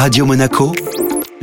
Radio 0.00 0.24
Monaco, 0.24 0.72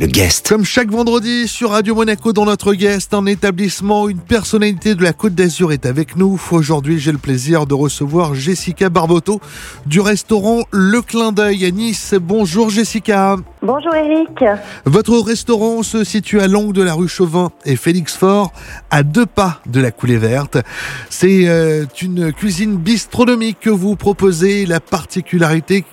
le 0.00 0.06
guest. 0.06 0.48
Comme 0.48 0.64
chaque 0.64 0.90
vendredi 0.90 1.46
sur 1.46 1.70
Radio 1.70 1.94
Monaco 1.94 2.32
dans 2.32 2.44
notre 2.44 2.74
guest, 2.74 3.14
un 3.14 3.24
établissement, 3.24 4.08
une 4.08 4.18
personnalité 4.18 4.96
de 4.96 5.02
la 5.04 5.12
Côte 5.12 5.36
d'Azur 5.36 5.70
est 5.70 5.86
avec 5.86 6.16
nous. 6.16 6.42
Aujourd'hui, 6.50 6.98
j'ai 6.98 7.12
le 7.12 7.18
plaisir 7.18 7.66
de 7.66 7.74
recevoir 7.74 8.34
Jessica 8.34 8.88
Barboto 8.88 9.40
du 9.86 10.00
restaurant 10.00 10.64
Le 10.72 11.00
Clin 11.02 11.30
d'œil 11.30 11.66
à 11.66 11.70
Nice. 11.70 12.16
Bonjour 12.20 12.68
Jessica. 12.68 13.36
Bonjour 13.60 13.92
Eric. 13.92 14.44
Votre 14.84 15.18
restaurant 15.18 15.82
se 15.82 16.04
situe 16.04 16.40
à 16.40 16.46
l'angle 16.46 16.72
de 16.72 16.82
la 16.82 16.94
rue 16.94 17.08
Chauvin 17.08 17.50
et 17.64 17.74
Félix 17.74 18.16
Fort, 18.16 18.52
à 18.90 19.02
deux 19.02 19.26
pas 19.26 19.60
de 19.66 19.80
la 19.80 19.90
coulée 19.90 20.16
verte. 20.16 20.58
C'est 21.10 21.48
euh, 21.48 21.84
une 22.00 22.32
cuisine 22.32 22.76
bistronomique 22.76 23.58
que 23.58 23.70
vous 23.70 23.96
proposez. 23.96 24.64
La 24.64 24.78
particularité, 24.78 25.84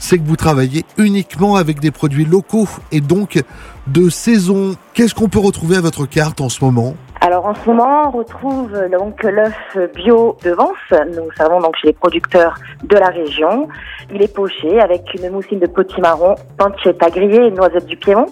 c'est 0.00 0.18
que 0.18 0.26
vous 0.26 0.34
travaillez 0.34 0.84
uniquement 0.98 1.54
avec 1.54 1.78
des 1.78 1.92
produits 1.92 2.24
locaux 2.24 2.68
et 2.90 3.00
donc 3.00 3.40
de 3.86 4.10
saison. 4.10 4.74
Qu'est-ce 4.92 5.14
qu'on 5.14 5.28
peut 5.28 5.38
retrouver 5.38 5.76
à 5.76 5.80
votre 5.80 6.06
carte 6.06 6.40
en 6.40 6.48
ce 6.48 6.64
moment? 6.64 6.96
Alors 7.32 7.46
en 7.46 7.54
ce 7.54 7.70
moment, 7.70 8.08
on 8.08 8.10
retrouve 8.10 8.78
donc 8.90 9.22
l'œuf 9.22 9.78
bio 9.94 10.36
de 10.44 10.50
Vence. 10.50 10.90
Nous 11.16 11.32
servons 11.34 11.60
donc 11.60 11.74
chez 11.76 11.86
les 11.86 11.92
producteurs 11.94 12.56
de 12.84 12.94
la 12.94 13.06
région. 13.06 13.70
Il 14.12 14.20
est 14.20 14.34
poché 14.34 14.78
avec 14.78 15.14
une 15.14 15.30
mousseline 15.30 15.60
de 15.60 15.66
potimarron, 15.66 16.34
pancetta 16.58 17.08
grillée 17.08 17.46
et 17.46 17.50
noisette 17.50 17.86
du 17.86 17.96
Piémont. 17.96 18.26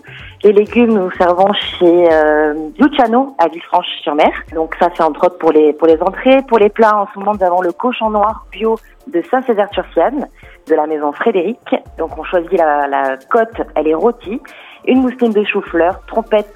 Les 0.45 0.52
légumes, 0.52 0.92
nous 0.92 1.10
servons 1.12 1.50
chez 1.54 2.12
euh, 2.12 2.52
Luciano 2.78 3.34
à 3.38 3.48
Villefranche-sur-Mer. 3.48 4.32
Donc 4.52 4.74
ça, 4.78 4.90
c'est 4.95 5.02
entre 5.02 5.28
autres 5.28 5.38
pour 5.38 5.52
les 5.52 5.73
pour 5.73 5.87
les 5.87 5.98
entrées. 6.02 6.42
Pour 6.46 6.59
les 6.59 6.68
plats, 6.68 6.98
en 6.98 7.06
ce 7.14 7.18
moment, 7.18 7.32
nous 7.32 7.46
avons 7.46 7.62
le 7.62 7.73
cochon 7.73 8.10
noir 8.10 8.45
bio 8.52 8.76
de 9.06 9.23
Saint-Césaire-sur-Sienne, 9.30 10.28
de 10.68 10.74
la 10.74 10.87
maison 10.87 11.10
Frédéric. 11.12 11.74
Donc 11.96 12.18
on 12.18 12.24
choisit 12.24 12.52
la, 12.52 12.87
la 12.87 13.16
côte, 13.30 13.62
elle 13.76 13.88
est 13.88 13.95
rôtie 13.95 14.42
une 14.87 15.02
mousseline 15.02 15.32
de 15.32 15.45
chou-fleur, 15.45 16.01
trompette, 16.06 16.54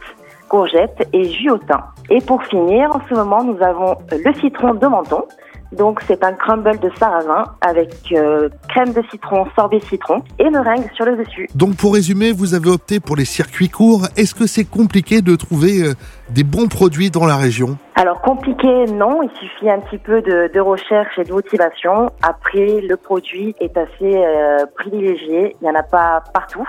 courgette 0.55 1.09
et 1.13 1.25
jus 1.25 1.51
au 1.51 1.59
thym. 1.59 1.83
Et 2.11 2.21
pour 2.21 2.41
finir, 2.45 2.89
en 2.95 3.01
ce 3.09 3.15
moment, 3.15 3.43
nous 3.43 3.61
avons 3.61 3.97
le 4.13 4.33
citron 4.35 4.75
de 4.75 4.87
menton. 4.87 5.25
Donc 5.73 6.01
c'est 6.07 6.23
un 6.23 6.35
crumble 6.35 6.79
de 6.79 6.91
sarrasin 7.01 7.43
avec 7.61 7.91
euh, 8.13 8.49
crème 8.69 8.93
de 8.93 9.03
citron, 9.11 9.47
sorbet 9.57 9.81
citron 9.81 10.23
et 10.39 10.49
meringue 10.49 10.89
sur 10.95 11.05
le 11.07 11.17
dessus. 11.17 11.49
Donc 11.57 11.75
pour 11.75 11.95
résumer, 11.95 12.31
vous 12.31 12.55
avez 12.55 12.71
opté 12.71 13.01
pour 13.01 13.17
les 13.17 13.25
circuits 13.25 13.69
courts. 13.69 14.07
Est-ce 14.17 14.37
que 14.37 14.47
c'est 14.47 14.65
compliqué 14.65 15.23
de 15.23 15.35
trouver 15.35 15.83
euh, 15.83 15.95
des 16.31 16.45
bons 16.45 16.69
produits 16.69 17.11
dans 17.11 17.27
la 17.27 17.37
région? 17.37 17.77
Alors 17.97 18.21
compliqué, 18.21 18.85
non. 18.93 19.25
Il 19.25 19.31
suffit 19.41 19.69
un 19.69 19.81
petit 19.81 19.99
peu 19.99 20.23
de, 20.23 20.53
de 20.55 20.61
recherche 20.61 21.19
et 21.19 21.25
de 21.25 21.33
motivation. 21.33 22.13
Après, 22.23 22.81
le 22.81 22.97
produit 22.97 23.57
est 23.59 23.77
assez 23.77 24.15
euh, 24.15 24.67
privilégié. 24.77 25.57
Il 25.61 25.65
n'y 25.65 25.71
en 25.71 25.75
a 25.75 25.83
pas 25.83 26.23
partout. 26.33 26.69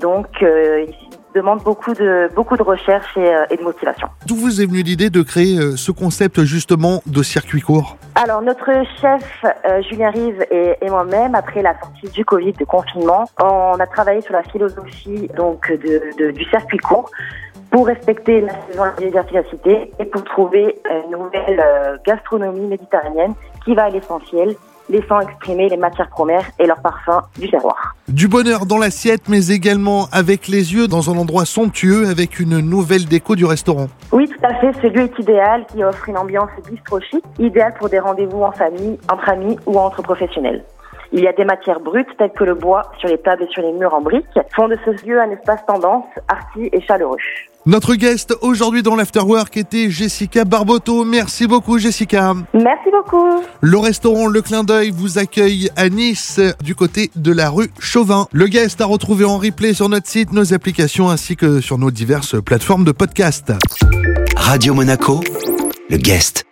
Donc, 0.00 0.26
il 0.42 0.94
demande 1.36 1.60
beaucoup 1.62 1.94
de, 1.94 2.28
beaucoup 2.34 2.56
de 2.56 2.62
recherche 2.62 3.12
et, 3.16 3.20
euh, 3.20 3.44
et 3.52 3.56
de 3.56 3.62
motivation. 3.62 4.08
D'où 4.26 4.36
vous 4.36 4.60
est 4.60 4.66
venue 4.66 4.82
l'idée 4.90 5.10
de 5.10 5.22
créer 5.22 5.58
euh, 5.58 5.76
ce 5.76 5.92
concept 5.92 6.42
justement 6.44 7.02
de 7.06 7.22
circuit 7.22 7.60
court? 7.60 7.96
Alors, 8.14 8.40
notre 8.50 8.70
chef, 9.00 9.44
euh, 9.44 9.82
Julien 9.88 10.10
Rive 10.10 10.40
et, 10.50 10.76
et 10.80 10.88
moi-même, 10.90 11.34
après 11.34 11.62
la 11.62 11.74
sortie 11.78 12.08
du 12.18 12.24
Covid, 12.24 12.52
de 12.52 12.64
confinement, 12.64 13.24
on 13.42 13.78
a 13.78 13.86
travaillé 13.86 14.20
sur 14.22 14.32
la 14.32 14.42
philosophie 14.42 15.28
donc 15.36 15.70
de, 15.70 15.94
de- 16.18 16.30
du 16.30 16.44
circuit 16.44 16.78
court 16.78 17.10
pour 17.70 17.86
respecter 17.86 18.40
la 18.40 18.54
saison 18.66 18.84
et 19.02 19.10
la 19.10 19.24
et 19.98 20.04
pour 20.06 20.24
trouver 20.24 20.64
une 21.04 21.10
nouvelle 21.18 21.60
euh, 21.60 21.96
gastronomie 22.06 22.66
méditerranéenne 22.74 23.34
qui 23.64 23.74
va 23.74 23.84
à 23.84 23.90
l'essentiel, 23.90 24.54
laissant 24.88 25.20
exprimer 25.20 25.68
les 25.68 25.76
matières 25.76 26.08
premières 26.08 26.44
et 26.58 26.66
leurs 26.66 26.80
parfums 26.80 27.22
du 27.38 27.48
terroir. 27.50 27.94
Du 28.08 28.28
bonheur 28.28 28.66
dans 28.66 28.78
l'assiette, 28.78 29.28
mais 29.28 29.48
également 29.48 30.06
avec 30.12 30.48
les 30.48 30.74
yeux 30.74 30.88
dans 30.88 31.10
un 31.10 31.18
endroit 31.18 31.44
somptueux 31.44 32.08
avec 32.08 32.38
une 32.38 32.60
nouvelle 32.60 33.06
déco 33.06 33.36
du 33.36 33.44
restaurant. 33.44 33.88
Oui, 34.12 34.28
tout 34.28 34.44
à 34.46 34.54
fait. 34.54 34.72
Ce 34.80 34.86
lieu 34.86 35.02
est 35.02 35.18
idéal 35.18 35.66
qui 35.72 35.82
offre 35.82 36.08
une 36.08 36.18
ambiance 36.18 36.50
bistro 36.70 37.00
chic, 37.00 37.24
idéal 37.38 37.74
pour 37.78 37.88
des 37.88 37.98
rendez-vous 37.98 38.42
en 38.42 38.52
famille, 38.52 38.98
entre 39.10 39.28
amis 39.28 39.58
ou 39.66 39.78
entre 39.78 40.02
professionnels. 40.02 40.64
Il 41.12 41.20
y 41.20 41.28
a 41.28 41.32
des 41.32 41.44
matières 41.44 41.80
brutes 41.80 42.08
telles 42.18 42.32
que 42.32 42.44
le 42.44 42.54
bois 42.54 42.82
sur 42.98 43.08
les 43.08 43.18
tables 43.18 43.44
et 43.44 43.48
sur 43.48 43.62
les 43.62 43.72
murs 43.72 43.94
en 43.94 44.00
briques, 44.00 44.26
font 44.54 44.68
de 44.68 44.76
ce 44.84 45.06
lieu 45.06 45.20
un 45.20 45.30
espace 45.30 45.64
tendance, 45.66 46.06
arty 46.28 46.68
et 46.72 46.80
chaleureux. 46.80 47.16
Notre 47.66 47.96
guest 47.96 48.32
aujourd'hui 48.42 48.84
dans 48.84 48.94
l'Afterwork 48.94 49.56
était 49.56 49.90
Jessica 49.90 50.44
Barboto. 50.44 51.04
Merci 51.04 51.48
beaucoup 51.48 51.78
Jessica. 51.78 52.32
Merci 52.54 52.90
beaucoup. 52.92 53.42
Le 53.60 53.78
restaurant 53.78 54.28
Le 54.28 54.40
Clin 54.40 54.62
d'œil 54.62 54.92
vous 54.94 55.18
accueille 55.18 55.68
à 55.74 55.88
Nice, 55.88 56.40
du 56.62 56.76
côté 56.76 57.10
de 57.16 57.32
la 57.32 57.50
rue 57.50 57.72
Chauvin. 57.80 58.28
Le 58.30 58.46
guest 58.46 58.80
à 58.80 58.86
retrouver 58.86 59.24
en 59.24 59.38
replay 59.38 59.74
sur 59.74 59.88
notre 59.88 60.06
site, 60.06 60.32
nos 60.32 60.54
applications 60.54 61.10
ainsi 61.10 61.34
que 61.34 61.60
sur 61.60 61.76
nos 61.76 61.90
diverses 61.90 62.40
plateformes 62.40 62.84
de 62.84 62.92
podcast. 62.92 63.52
Radio 64.36 64.72
Monaco, 64.72 65.20
le 65.90 65.96
guest. 65.96 66.45